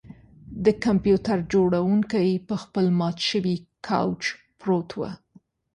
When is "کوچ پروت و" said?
3.87-5.01